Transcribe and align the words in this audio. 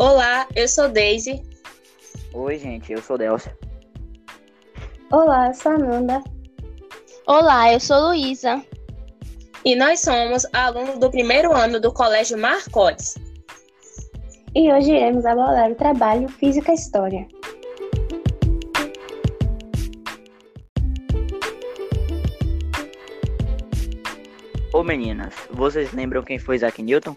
Olá, 0.00 0.46
eu 0.54 0.68
sou 0.68 0.88
Daisy. 0.88 1.42
Oi, 2.32 2.56
gente, 2.56 2.92
eu 2.92 3.02
sou 3.02 3.18
Delcia. 3.18 3.52
Olá, 5.10 5.48
eu 5.48 5.54
sou 5.54 5.72
Ananda. 5.72 6.22
Olá, 7.26 7.72
eu 7.72 7.80
sou 7.80 8.10
Luísa. 8.10 8.64
E 9.64 9.74
nós 9.74 9.98
somos 9.98 10.46
alunos 10.52 10.98
do 10.98 11.10
primeiro 11.10 11.52
ano 11.52 11.80
do 11.80 11.92
Colégio 11.92 12.38
Marcotes. 12.38 13.16
E 14.54 14.72
hoje 14.72 14.92
iremos 14.92 15.26
abordar 15.26 15.72
o 15.72 15.74
trabalho 15.74 16.28
Física 16.28 16.70
e 16.70 16.76
História. 16.76 17.26
Ô 24.72 24.84
meninas, 24.84 25.34
vocês 25.50 25.92
lembram 25.92 26.22
quem 26.22 26.38
foi 26.38 26.54
Isaac 26.54 26.80
Newton? 26.80 27.16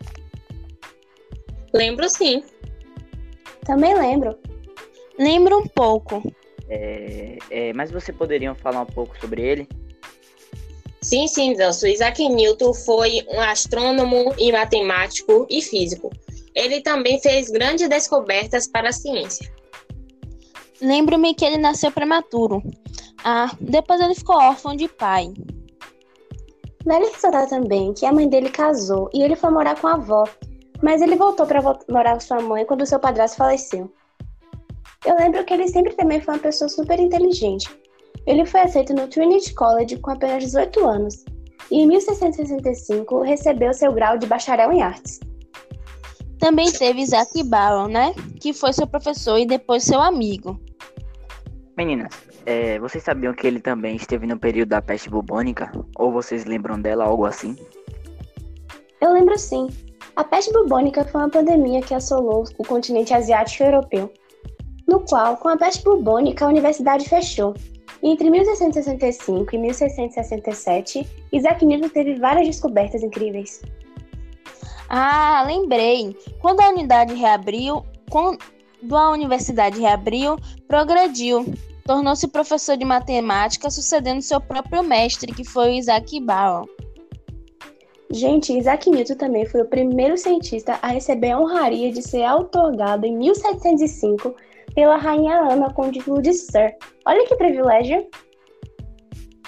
Lembro 1.72 2.10
sim. 2.10 2.44
Também 3.66 3.94
lembro. 3.94 4.38
Lembro 5.18 5.60
um 5.60 5.68
pouco. 5.68 6.22
É, 6.68 7.38
é, 7.50 7.74
mas 7.74 7.92
vocês 7.92 8.16
poderiam 8.18 8.56
falar 8.56 8.82
um 8.82 8.86
pouco 8.86 9.20
sobre 9.20 9.42
ele? 9.42 9.68
Sim, 11.02 11.28
sim, 11.28 11.54
Delcio. 11.54 11.88
Isaac 11.88 12.28
Newton 12.28 12.74
foi 12.74 13.26
um 13.28 13.42
astrônomo 13.42 14.34
e 14.38 14.52
matemático 14.52 15.48
e 15.50 15.62
físico. 15.62 16.12
Ele 16.56 16.82
também 16.82 17.20
fez 17.20 17.50
grandes 17.50 17.90
descobertas 17.90 18.68
para 18.68 18.90
a 18.90 18.94
ciência. 18.94 19.52
Lembro-me 20.82 21.34
que 21.34 21.46
ele 21.46 21.58
nasceu 21.58 21.92
prematuro. 21.92 22.62
Ah, 23.24 23.52
depois 23.60 24.00
ele 24.00 24.16
ficou 24.16 24.36
órfão 24.36 24.76
de 24.76 24.88
pai. 24.88 25.32
Vale 26.86 27.06
ressaltar 27.06 27.48
também 27.48 27.94
que 27.94 28.06
a 28.06 28.12
mãe 28.12 28.28
dele 28.28 28.50
casou 28.50 29.10
e 29.14 29.22
ele 29.22 29.36
foi 29.36 29.52
morar 29.52 29.80
com 29.80 29.88
a 29.88 29.94
avó, 29.94 30.24
mas 30.82 31.02
ele 31.02 31.16
voltou 31.16 31.46
para 31.46 31.62
morar 31.90 32.14
com 32.14 32.20
sua 32.20 32.42
mãe 32.42 32.66
quando 32.66 32.86
seu 32.86 33.00
padrasto 33.00 33.38
faleceu. 33.38 33.92
Eu 35.06 35.16
lembro 35.16 35.44
que 35.44 35.54
ele 35.54 35.68
sempre 35.68 35.96
também 35.96 36.22
foi 36.22 36.36
uma 36.36 36.40
pessoa 36.40 36.70
super 36.70 37.00
inteligente. 37.00 37.70
Ele 38.28 38.46
foi 38.46 38.62
aceito 38.62 38.94
no 38.94 39.08
Trinity 39.08 39.54
College 39.54 39.98
com 39.98 40.12
apenas 40.12 40.44
18 40.44 40.86
anos 40.86 41.26
e 41.72 41.82
em 41.82 41.88
1665 41.88 43.22
recebeu 43.22 43.74
seu 43.74 43.92
grau 43.92 44.18
de 44.18 44.28
bacharel 44.28 44.72
em 44.72 44.82
artes. 44.82 45.20
Também 46.38 46.72
teve 46.72 47.02
Isaac 47.02 47.44
Barrow, 47.44 47.88
né? 47.88 48.14
Que 48.40 48.52
foi 48.52 48.74
seu 48.74 48.88
professor 48.88 49.38
e 49.38 49.46
depois 49.46 49.84
seu 49.84 50.02
amigo. 50.02 50.60
Meninas, 51.78 52.14
é, 52.46 52.80
vocês 52.80 53.04
sabiam 53.04 53.34
que 53.34 53.46
ele 53.46 53.60
também 53.60 53.96
esteve 53.96 54.28
no 54.28 54.38
período 54.38 54.70
da 54.70 54.82
peste 54.82 55.10
bubônica? 55.10 55.72
Ou 55.98 56.12
vocês 56.12 56.46
lembram 56.46 56.80
dela, 56.80 57.06
algo 57.06 57.26
assim? 57.26 57.56
Eu 59.00 59.14
lembro 59.14 59.38
sim. 59.38 59.68
A 60.22 60.24
peste 60.24 60.54
bubônica 60.54 61.04
foi 61.04 61.20
uma 61.20 61.32
pandemia 61.32 61.82
que 61.82 61.96
assolou 61.96 62.44
o 62.56 62.64
continente 62.64 63.12
asiático 63.12 63.64
e 63.64 63.66
europeu, 63.66 64.14
no 64.88 65.00
qual, 65.00 65.36
com 65.38 65.50
a 65.50 65.58
peste 65.58 65.84
bubônica, 65.84 66.46
a 66.46 66.48
universidade 66.48 67.10
fechou. 67.10 67.56
E 68.04 68.08
entre 68.12 68.30
1665 68.30 69.56
e 69.56 69.58
1667, 69.58 71.08
Isaac 71.34 71.66
Newton 71.66 71.90
teve 71.90 72.20
várias 72.20 72.46
descobertas 72.46 73.02
incríveis. 73.02 73.64
Ah, 74.88 75.44
lembrei. 75.48 76.16
Quando 76.40 76.60
a 76.60 76.70
unidade 76.70 77.16
reabriu, 77.16 77.84
quando 78.08 78.38
a 78.96 79.10
universidade 79.10 79.80
reabriu, 79.80 80.38
progrediu. 80.68 81.52
Tornou-se 81.84 82.28
professor 82.28 82.78
de 82.78 82.86
matemática, 82.86 83.72
sucedendo 83.72 84.22
seu 84.22 84.40
próprio 84.40 84.84
mestre, 84.84 85.34
que 85.34 85.44
foi 85.44 85.72
o 85.72 85.74
Isaac 85.74 86.20
Barrow. 86.20 86.70
Gente, 88.14 88.58
Isaac 88.58 88.90
Newton 88.90 89.16
também 89.16 89.46
foi 89.46 89.62
o 89.62 89.66
primeiro 89.66 90.18
cientista 90.18 90.78
a 90.82 90.88
receber 90.88 91.32
a 91.32 91.40
honraria 91.40 91.92
de 91.92 92.02
ser 92.02 92.30
otorgado 92.30 93.06
em 93.06 93.16
1705 93.18 94.36
pela 94.76 94.98
Rainha 94.98 95.38
Ana 95.38 95.74
com 95.74 95.88
o 95.88 95.92
título 95.92 96.22
de 96.22 96.34
Sir. 96.34 96.76
Olha 97.06 97.26
que 97.26 97.36
privilégio! 97.36 98.06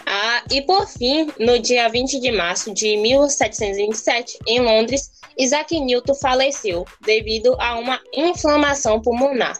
Ah, 0.05 0.43
e 0.49 0.61
por 0.61 0.87
fim, 0.87 1.27
no 1.39 1.59
dia 1.59 1.89
20 1.89 2.19
de 2.19 2.31
março 2.31 2.73
de 2.73 2.95
1727, 2.97 4.39
em 4.47 4.61
Londres, 4.61 5.11
Isaac 5.37 5.77
Newton 5.79 6.13
faleceu 6.15 6.85
devido 7.01 7.55
a 7.59 7.77
uma 7.77 7.99
inflamação 8.13 9.01
pulmonar. 9.01 9.57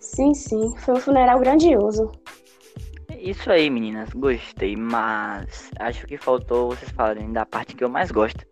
Sim, 0.00 0.34
sim, 0.34 0.74
foi 0.78 0.94
um 0.94 1.00
funeral 1.00 1.38
grandioso. 1.38 2.10
Isso 3.20 3.50
aí, 3.50 3.68
meninas, 3.68 4.10
gostei, 4.10 4.76
mas 4.76 5.70
acho 5.80 6.06
que 6.06 6.16
faltou 6.16 6.70
vocês 6.70 6.90
falarem 6.92 7.32
da 7.32 7.44
parte 7.44 7.74
que 7.74 7.82
eu 7.82 7.88
mais 7.88 8.12
gosto. 8.12 8.46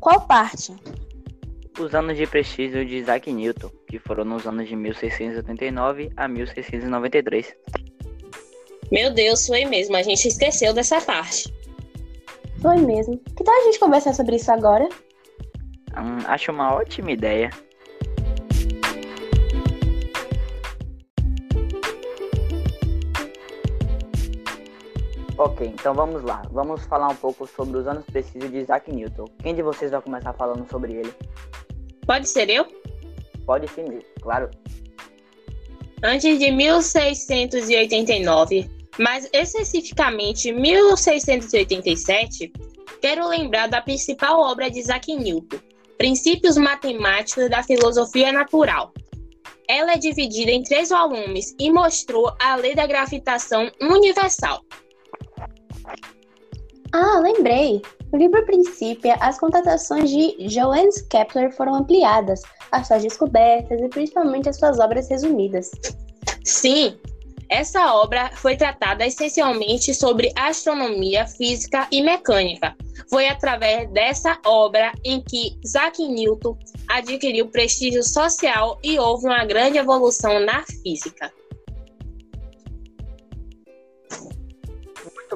Qual 0.00 0.26
parte? 0.26 0.74
Os 1.78 1.94
anos 1.94 2.16
de 2.16 2.26
prestígio 2.26 2.84
de 2.84 2.96
Isaac 2.96 3.32
Newton, 3.32 3.70
que 3.86 4.00
foram 4.00 4.24
nos 4.24 4.46
anos 4.46 4.68
de 4.68 4.74
1689 4.74 6.10
a 6.16 6.26
1693. 6.26 7.54
Meu 8.90 9.12
Deus, 9.12 9.46
foi 9.46 9.64
mesmo, 9.64 9.96
a 9.96 10.02
gente 10.02 10.26
esqueceu 10.26 10.74
dessa 10.74 11.00
parte. 11.00 11.52
Foi 12.60 12.76
mesmo. 12.78 13.18
Que 13.36 13.44
tal 13.44 13.54
a 13.54 13.64
gente 13.64 13.78
conversar 13.78 14.12
sobre 14.14 14.36
isso 14.36 14.50
agora? 14.50 14.88
Hum, 15.96 16.18
acho 16.26 16.50
uma 16.50 16.74
ótima 16.74 17.12
ideia. 17.12 17.50
Ok, 25.38 25.66
então 25.66 25.92
vamos 25.92 26.22
lá. 26.22 26.40
Vamos 26.50 26.86
falar 26.86 27.08
um 27.08 27.16
pouco 27.16 27.46
sobre 27.46 27.76
os 27.76 27.86
anos 27.86 28.06
precisos 28.06 28.50
de 28.50 28.56
Isaac 28.56 28.90
Newton. 28.90 29.26
Quem 29.42 29.54
de 29.54 29.62
vocês 29.62 29.90
vai 29.90 30.00
começar 30.00 30.32
falando 30.32 30.66
sobre 30.70 30.94
ele? 30.94 31.12
Pode 32.06 32.26
ser 32.26 32.48
eu? 32.48 32.64
Pode 33.44 33.68
sim, 33.68 33.98
claro. 34.22 34.50
Antes 36.02 36.38
de 36.38 36.50
1689, 36.50 38.70
mas 38.98 39.28
especificamente 39.32 40.50
1687, 40.52 42.50
quero 43.02 43.28
lembrar 43.28 43.68
da 43.68 43.82
principal 43.82 44.40
obra 44.40 44.70
de 44.70 44.78
Isaac 44.78 45.14
Newton, 45.14 45.58
Princípios 45.98 46.56
Matemáticos 46.56 47.50
da 47.50 47.62
Filosofia 47.62 48.32
Natural. 48.32 48.90
Ela 49.68 49.92
é 49.92 49.98
dividida 49.98 50.50
em 50.50 50.62
três 50.62 50.88
volumes 50.88 51.54
e 51.58 51.70
mostrou 51.70 52.32
a 52.40 52.56
lei 52.56 52.74
da 52.74 52.86
gravitação 52.86 53.70
universal. 53.80 54.62
Ah, 56.92 57.20
lembrei! 57.20 57.82
No 58.12 58.18
livro 58.18 58.44
Princípio, 58.46 59.14
as 59.20 59.38
contratações 59.38 60.08
de 60.08 60.48
Johannes 60.48 61.02
Kepler 61.02 61.52
foram 61.54 61.74
ampliadas, 61.74 62.40
as 62.70 62.86
suas 62.86 63.02
descobertas 63.02 63.80
e 63.80 63.88
principalmente 63.88 64.48
as 64.48 64.56
suas 64.56 64.78
obras 64.78 65.08
resumidas. 65.08 65.70
Sim, 66.44 66.96
essa 67.48 67.94
obra 67.94 68.30
foi 68.34 68.56
tratada 68.56 69.06
essencialmente 69.06 69.94
sobre 69.94 70.32
astronomia, 70.36 71.26
física 71.26 71.86
e 71.92 72.02
mecânica. 72.02 72.74
Foi 73.08 73.28
através 73.28 73.90
dessa 73.90 74.38
obra 74.44 74.92
em 75.04 75.20
que 75.20 75.58
Isaac 75.62 76.02
Newton 76.06 76.56
adquiriu 76.88 77.48
prestígio 77.48 78.02
social 78.02 78.78
e 78.82 78.98
houve 78.98 79.26
uma 79.26 79.44
grande 79.44 79.78
evolução 79.78 80.40
na 80.40 80.64
física. 80.82 81.32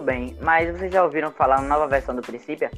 Muito 0.01 0.13
bem, 0.13 0.37
mas 0.41 0.79
vocês 0.79 0.91
já 0.91 1.05
ouviram 1.05 1.31
falar 1.31 1.61
na 1.61 1.69
nova 1.69 1.87
versão 1.87 2.17
do 2.17 2.23
Princípio? 2.23 2.71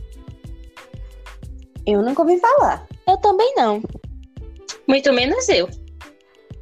Eu 1.87 2.03
nunca 2.03 2.23
ouvi 2.23 2.37
falar. 2.41 2.85
Eu 3.07 3.17
também 3.19 3.55
não. 3.55 3.81
Muito 4.89 5.13
menos 5.13 5.49
eu. 5.49 5.69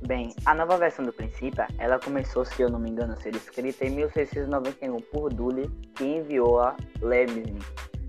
Bem, 0.07 0.35
a 0.45 0.55
nova 0.55 0.77
versão 0.77 1.03
do 1.03 1.15
Princípio, 1.15 1.65
ela 1.79 1.99
começou, 1.99 2.45
se 2.45 2.61
eu 2.61 2.69
não 2.69 2.79
me 2.79 2.91
engano, 2.91 3.15
a 3.15 3.17
ser 3.17 3.35
escrita 3.35 3.87
em 3.87 3.91
1691 3.93 4.99
por 5.11 5.33
Dully, 5.33 5.67
que 5.95 6.05
enviou 6.05 6.61
a 6.61 6.77
Leibniz. 7.01 7.65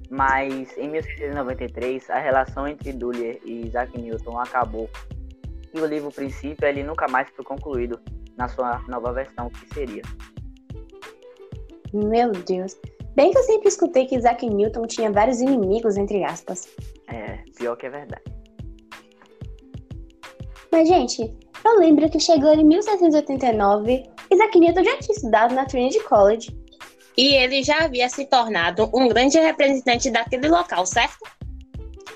Mas 0.09 0.77
em 0.77 0.89
1693, 0.89 2.09
a 2.09 2.19
relação 2.19 2.67
entre 2.67 2.91
Dully 2.91 3.41
e 3.45 3.67
Isaac 3.67 3.97
Newton 3.97 4.37
acabou. 4.37 4.89
E 5.73 5.79
o 5.79 5.85
livro 5.85 6.11
Princípio, 6.11 6.67
ele 6.67 6.83
nunca 6.83 7.07
mais 7.07 7.29
foi 7.29 7.45
concluído 7.45 7.97
na 8.35 8.49
sua 8.49 8.81
nova 8.89 9.13
versão, 9.13 9.49
que 9.49 9.73
seria. 9.73 10.01
Meu 11.93 12.31
Deus. 12.31 12.77
Bem 13.15 13.31
que 13.31 13.37
eu 13.37 13.43
sempre 13.43 13.67
escutei 13.67 14.05
que 14.05 14.15
Isaac 14.15 14.49
Newton 14.49 14.87
tinha 14.87 15.11
vários 15.11 15.41
inimigos, 15.41 15.97
entre 15.97 16.23
aspas. 16.23 16.67
É, 17.07 17.39
pior 17.57 17.75
que 17.75 17.85
é 17.85 17.89
verdade. 17.89 18.23
Mas, 20.71 20.87
gente, 20.87 21.21
eu 21.65 21.79
lembro 21.79 22.09
que 22.09 22.19
chegou 22.19 22.53
em 22.53 22.63
1789, 22.63 24.09
Isaac 24.31 24.57
Newton 24.57 24.83
já 24.83 24.97
tinha 24.99 25.15
estudado 25.15 25.53
na 25.53 25.65
Trinity 25.65 25.99
College. 26.05 26.57
E 27.17 27.35
ele 27.35 27.61
já 27.61 27.83
havia 27.83 28.07
se 28.07 28.25
tornado 28.25 28.89
um 28.93 29.09
grande 29.09 29.37
representante 29.37 30.09
daquele 30.09 30.47
local, 30.47 30.85
certo? 30.85 31.19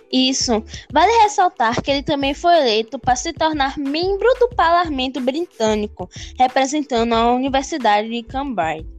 Isso. 0.10 0.64
Vale 0.94 1.12
ressaltar 1.24 1.82
que 1.82 1.92
ele 1.92 2.04
também 2.04 2.34
foi 2.34 2.56
eleito 2.58 2.98
para 2.98 3.18
se 3.18 3.34
tornar 3.34 3.78
membro 3.78 4.34
do 4.40 4.48
parlamento 4.56 5.20
britânico, 5.20 6.10
representando 6.40 7.14
a 7.14 7.34
Universidade 7.34 8.08
de 8.10 8.24
Cambridge. 8.24 8.95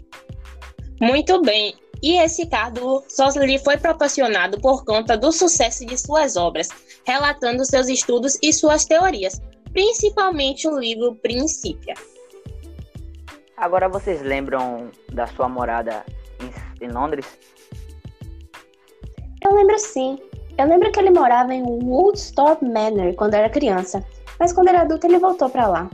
Muito 1.01 1.41
bem. 1.43 1.75
e 2.03 2.19
esse 2.19 2.47
cargo 2.47 3.03
só 3.09 3.29
lhe 3.41 3.59
foi 3.59 3.79
proporcionado 3.79 4.61
por 4.61 4.85
conta 4.85 5.17
do 5.17 5.33
sucesso 5.33 5.85
de 5.87 5.97
suas 5.97 6.37
obras, 6.37 6.69
relatando 7.07 7.65
seus 7.65 7.89
estudos 7.89 8.39
e 8.43 8.53
suas 8.53 8.85
teorias, 8.85 9.41
principalmente 9.73 10.69
o 10.69 10.79
livro 10.79 11.15
Princípia. 11.17 11.95
Agora 13.57 13.89
vocês 13.89 14.21
lembram 14.21 14.91
da 15.11 15.27
sua 15.27 15.49
morada 15.49 16.05
em, 16.41 16.85
em 16.85 16.89
Londres? 16.91 17.27
Eu 19.43 19.55
lembro 19.55 19.79
sim. 19.79 20.19
Eu 20.59 20.67
lembro 20.67 20.93
que 20.93 21.01
ele 21.01 21.11
morava 21.11 21.55
em 21.55 21.63
Woodstock 21.63 22.63
Manor 22.65 23.15
quando 23.15 23.35
era 23.35 23.49
criança, 23.49 24.05
mas 24.39 24.53
quando 24.53 24.69
era 24.69 24.83
adulto 24.83 25.07
ele 25.07 25.19
voltou 25.19 25.49
para 25.49 25.67
lá. 25.67 25.91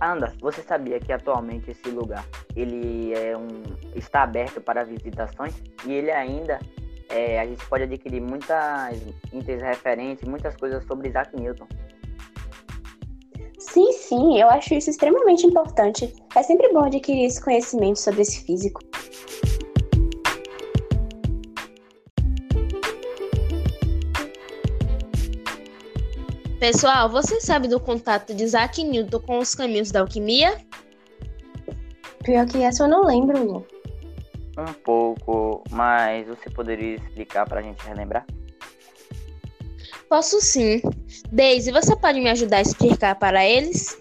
Anda, 0.00 0.34
você 0.40 0.62
sabia 0.62 1.00
que 1.00 1.12
atualmente 1.12 1.70
esse 1.70 1.88
lugar 1.88 2.26
ele 2.56 3.12
é 3.14 3.36
um 3.36 3.62
está 3.94 4.22
aberto 4.22 4.60
para 4.60 4.84
visitações 4.84 5.54
e 5.84 5.92
ele 5.92 6.10
ainda 6.10 6.58
é, 7.08 7.38
a 7.38 7.46
gente 7.46 7.64
pode 7.66 7.84
adquirir 7.84 8.20
muitas 8.20 9.00
itens 9.32 9.62
referentes, 9.62 10.26
muitas 10.26 10.56
coisas 10.56 10.84
sobre 10.86 11.08
Isaac 11.08 11.38
Newton. 11.38 11.66
Sim, 13.58 13.92
sim, 13.92 14.40
eu 14.40 14.48
acho 14.48 14.74
isso 14.74 14.90
extremamente 14.90 15.46
importante. 15.46 16.12
É 16.34 16.42
sempre 16.42 16.72
bom 16.72 16.84
adquirir 16.84 17.26
esse 17.26 17.42
conhecimento 17.42 18.00
sobre 18.00 18.22
esse 18.22 18.42
físico. 18.44 18.80
Pessoal, 26.58 27.10
você 27.10 27.38
sabe 27.40 27.68
do 27.68 27.78
contato 27.78 28.34
de 28.34 28.42
Isaac 28.42 28.82
Newton 28.82 29.20
com 29.20 29.38
os 29.38 29.54
caminhos 29.54 29.90
da 29.90 30.00
alquimia? 30.00 30.65
Pior 32.26 32.44
que 32.44 32.60
essa 32.60 32.82
eu 32.82 32.88
não 32.88 33.04
lembro, 33.04 33.40
Lu. 33.44 33.66
Um 34.58 34.72
pouco, 34.82 35.62
mas 35.70 36.26
você 36.26 36.50
poderia 36.50 36.96
explicar 36.96 37.48
para 37.48 37.60
a 37.60 37.62
gente 37.62 37.86
relembrar? 37.86 38.26
Posso 40.08 40.40
sim. 40.40 40.82
Daisy, 41.30 41.70
você 41.70 41.94
pode 41.94 42.18
me 42.18 42.28
ajudar 42.28 42.56
a 42.56 42.62
explicar 42.62 43.14
para 43.14 43.46
eles? 43.46 43.96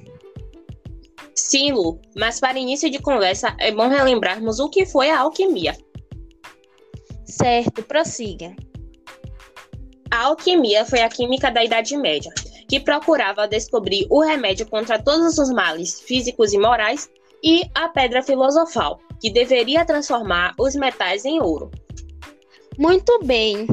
Sim, 1.36 1.74
Lu, 1.74 2.01
mas 2.16 2.39
para 2.39 2.57
início 2.57 2.89
de 2.89 2.98
conversa 2.98 3.56
é 3.60 3.72
bom 3.72 3.89
relembrarmos 3.89 4.60
o 4.60 4.69
que 4.69 4.88
foi 4.88 5.12
a 5.12 5.19
alquimia. 5.19 5.77
Certo, 7.25 7.83
prossiga. 7.83 8.56
A 10.10 10.24
alquimia 10.24 10.83
foi 10.83 11.04
a 11.04 11.10
química 11.10 11.51
da 11.51 11.63
Idade 11.63 11.95
Média, 11.95 12.33
que 12.68 12.80
procurava 12.80 13.48
descobrir 13.48 14.07
o 14.10 14.19
remédio 14.24 14.66
contra 14.68 14.98
todos 14.98 15.38
os 15.38 15.51
males 15.51 16.01
físicos 16.01 16.54
e 16.54 16.57
morais, 16.57 17.07
e 17.45 17.69
a 17.75 17.88
pedra 17.88 18.24
filosofal, 18.24 19.00
que 19.21 19.30
deveria 19.30 19.86
transformar 19.86 20.56
os 20.59 20.75
metais 20.75 21.24
em 21.25 21.39
ouro. 21.39 21.69
Muito 22.75 23.19
bem. 23.24 23.68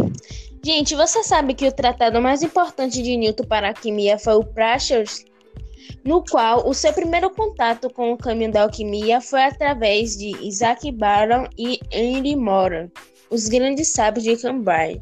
Gente, 0.63 0.95
você 0.95 1.25
sabe 1.25 1.55
que 1.55 1.67
o 1.67 1.73
tratado 1.73 2.21
mais 2.21 2.43
importante 2.43 3.03
de 3.03 3.17
Newton 3.17 3.45
para 3.45 3.71
a 3.71 3.75
química 3.75 4.19
foi 4.19 4.35
o 4.35 4.45
Paracelsus, 4.45 5.25
no 6.05 6.23
qual 6.23 6.69
o 6.69 6.75
seu 6.75 6.93
primeiro 6.93 7.31
contato 7.31 7.89
com 7.91 8.13
o 8.13 8.19
caminho 8.19 8.53
da 8.53 8.63
alquimia 8.63 9.21
foi 9.21 9.43
através 9.43 10.17
de 10.17 10.37
Isaac 10.47 10.93
Barron 10.93 11.49
e 11.59 11.81
Henry 11.91 12.37
Moran, 12.37 12.89
os 13.31 13.49
grandes 13.49 13.89
sábios 13.89 14.25
de 14.25 14.37
Cambridge. 14.37 15.01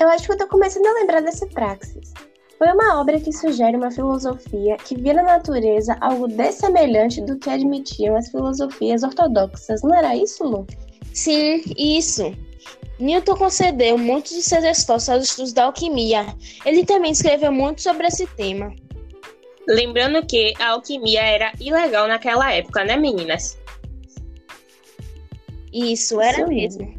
Eu 0.00 0.08
acho 0.08 0.26
que 0.26 0.32
eu 0.32 0.38
tô 0.38 0.48
começando 0.48 0.86
a 0.86 0.94
lembrar 0.94 1.20
desse 1.22 1.46
Praxis. 1.46 2.12
Foi 2.58 2.68
uma 2.68 3.00
obra 3.00 3.18
que 3.18 3.32
sugere 3.32 3.76
uma 3.76 3.90
filosofia 3.90 4.76
que 4.76 4.94
vira 4.94 5.22
na 5.22 5.38
natureza 5.38 5.96
algo 6.00 6.28
dessemelhante 6.28 7.20
do 7.20 7.36
que 7.36 7.50
admitiam 7.50 8.16
as 8.16 8.28
filosofias 8.28 9.02
ortodoxas. 9.02 9.82
Não 9.82 9.94
era 9.94 10.14
isso, 10.14 10.44
Lu? 10.44 10.66
Sim, 11.12 11.62
isso. 11.76 12.32
Newton 12.98 13.36
concedeu 13.36 13.98
muitos 13.98 14.32
de 14.32 14.42
seus 14.42 14.64
esforços 14.64 15.08
aos 15.08 15.24
estudos 15.24 15.52
da 15.52 15.64
alquimia. 15.64 16.26
Ele 16.64 16.84
também 16.84 17.10
escreveu 17.10 17.52
muito 17.52 17.82
sobre 17.82 18.06
esse 18.06 18.26
tema. 18.28 18.72
Lembrando 19.66 20.24
que 20.24 20.54
a 20.60 20.70
alquimia 20.70 21.22
era 21.22 21.52
ilegal 21.60 22.06
naquela 22.06 22.52
época, 22.52 22.84
né, 22.84 22.96
meninas? 22.96 23.58
Isso, 25.72 26.20
era 26.20 26.38
Isso 26.38 26.48
mesmo. 26.48 26.94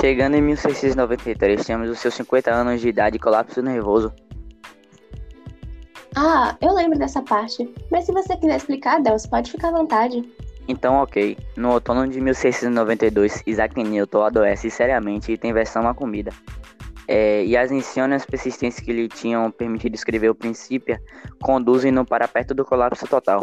Chegando 0.00 0.34
em 0.34 0.40
1693, 0.40 1.62
temos 1.62 1.90
os 1.90 1.98
seus 1.98 2.14
50 2.14 2.50
anos 2.50 2.80
de 2.80 2.88
idade 2.88 3.16
e 3.16 3.18
colapso 3.18 3.60
nervoso. 3.60 4.10
Ah, 6.16 6.56
eu 6.60 6.72
lembro 6.72 6.98
dessa 6.98 7.20
parte. 7.20 7.68
Mas 7.90 8.06
se 8.06 8.12
você 8.12 8.34
quiser 8.34 8.56
explicar, 8.56 9.02
Deus, 9.02 9.26
pode 9.26 9.50
ficar 9.50 9.68
à 9.68 9.72
vontade. 9.72 10.26
Então, 10.66 10.94
ok. 10.94 11.36
No 11.54 11.72
outono 11.72 12.08
de 12.08 12.18
1692, 12.18 13.42
Isaac 13.46 13.82
Newton 13.82 14.22
adoece 14.22 14.70
seriamente 14.70 15.32
e 15.32 15.36
tem 15.36 15.52
versão 15.52 15.86
à 15.86 15.94
comida. 15.94 16.32
É, 17.06 17.44
e 17.44 17.54
as 17.54 17.70
insônias 17.70 18.24
persistentes 18.24 18.80
que 18.80 18.92
lhe 18.92 19.06
tinham 19.08 19.50
permitido 19.50 19.94
escrever 19.94 20.30
o 20.30 20.34
Princípio 20.34 20.98
conduzem-no 21.42 22.06
para 22.06 22.26
perto 22.26 22.54
do 22.54 22.64
colapso 22.64 23.06
total. 23.06 23.42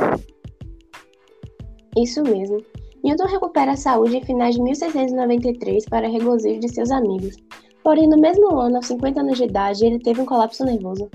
Isso 1.95 2.24
mesmo. 2.24 2.63
Newton 3.03 3.25
recupera 3.25 3.71
a 3.71 3.77
saúde 3.77 4.17
em 4.17 4.23
finais 4.23 4.55
de 4.55 4.61
1693 4.61 5.85
para 5.85 6.07
regozijo 6.07 6.59
de 6.59 6.69
seus 6.69 6.91
amigos. 6.91 7.35
Porém, 7.83 8.07
no 8.07 8.19
mesmo 8.19 8.57
ano, 8.59 8.77
aos 8.77 8.88
50 8.88 9.21
anos 9.21 9.38
de 9.38 9.45
idade, 9.45 9.85
ele 9.85 9.99
teve 9.99 10.21
um 10.21 10.25
colapso 10.25 10.65
nervoso. 10.65 11.09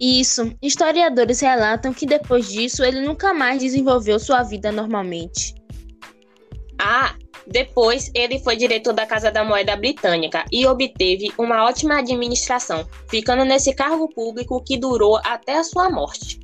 Isso. 0.00 0.52
Historiadores 0.60 1.40
relatam 1.40 1.92
que 1.92 2.06
depois 2.06 2.48
disso 2.50 2.84
ele 2.84 3.00
nunca 3.00 3.32
mais 3.32 3.60
desenvolveu 3.60 4.18
sua 4.18 4.42
vida 4.42 4.70
normalmente. 4.70 5.54
Ah, 6.78 7.14
depois 7.46 8.10
ele 8.14 8.38
foi 8.40 8.56
diretor 8.56 8.92
da 8.92 9.06
Casa 9.06 9.30
da 9.30 9.44
Moeda 9.44 9.76
Britânica 9.76 10.44
e 10.52 10.66
obteve 10.66 11.32
uma 11.38 11.64
ótima 11.64 11.98
administração, 11.98 12.86
ficando 13.08 13.44
nesse 13.44 13.74
cargo 13.74 14.08
público 14.08 14.62
que 14.62 14.76
durou 14.76 15.18
até 15.24 15.56
a 15.56 15.64
sua 15.64 15.88
morte. 15.88 16.40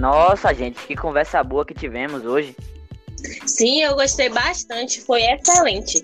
Nossa, 0.00 0.54
gente, 0.54 0.86
que 0.86 0.96
conversa 0.96 1.44
boa 1.44 1.62
que 1.62 1.74
tivemos 1.74 2.24
hoje. 2.24 2.56
Sim, 3.46 3.82
eu 3.82 3.94
gostei 3.94 4.30
bastante, 4.30 5.02
foi 5.02 5.22
excelente. 5.22 6.00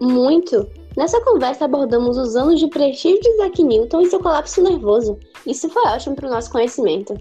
Muito. 0.00 0.68
Nessa 0.96 1.20
conversa 1.20 1.66
abordamos 1.66 2.18
os 2.18 2.34
anos 2.34 2.58
de 2.58 2.66
prestígio 2.66 3.20
de 3.20 3.28
Isaac 3.30 3.62
Newton 3.62 4.00
e 4.00 4.10
seu 4.10 4.18
colapso 4.18 4.60
nervoso. 4.60 5.20
Isso 5.46 5.68
foi 5.68 5.84
ótimo 5.84 6.16
para 6.16 6.26
o 6.26 6.30
nosso 6.30 6.50
conhecimento. 6.50 7.16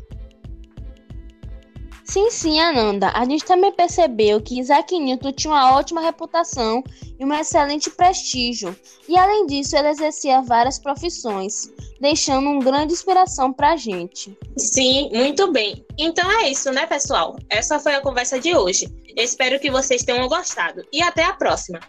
Sim, 2.03 2.29
sim, 2.29 2.59
Ananda. 2.59 3.11
A 3.13 3.23
gente 3.25 3.45
também 3.45 3.71
percebeu 3.71 4.41
que 4.41 4.59
Isaac 4.59 4.97
Newton 4.97 5.31
tinha 5.31 5.53
uma 5.53 5.75
ótima 5.75 6.01
reputação 6.01 6.83
e 7.17 7.23
um 7.23 7.33
excelente 7.33 7.89
prestígio. 7.89 8.75
E 9.07 9.17
além 9.17 9.45
disso, 9.45 9.75
ele 9.77 9.89
exercia 9.89 10.41
várias 10.41 10.77
profissões, 10.77 11.71
deixando 12.01 12.49
uma 12.49 12.63
grande 12.63 12.93
inspiração 12.93 13.53
para 13.53 13.71
a 13.71 13.77
gente. 13.77 14.37
Sim, 14.57 15.09
muito 15.13 15.51
bem. 15.51 15.85
Então 15.97 16.29
é 16.39 16.49
isso, 16.49 16.71
né, 16.71 16.85
pessoal? 16.85 17.37
Essa 17.49 17.79
foi 17.79 17.95
a 17.95 18.01
conversa 18.01 18.39
de 18.39 18.55
hoje. 18.55 18.85
Espero 19.15 19.59
que 19.59 19.71
vocês 19.71 20.03
tenham 20.03 20.27
gostado 20.27 20.83
e 20.91 21.01
até 21.01 21.23
a 21.23 21.33
próxima. 21.33 21.79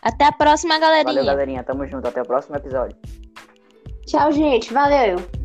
Até 0.00 0.24
a 0.24 0.32
próxima, 0.32 0.78
galerinha. 0.78 1.04
Valeu, 1.04 1.24
galerinha. 1.24 1.62
Tamo 1.62 1.86
junto. 1.86 2.08
Até 2.08 2.22
o 2.22 2.26
próximo 2.26 2.56
episódio. 2.56 2.96
Tchau, 4.04 4.32
gente. 4.32 4.72
Valeu. 4.72 5.41